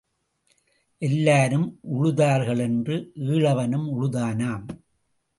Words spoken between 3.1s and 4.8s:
ஈழவனும் உழுதானாம்.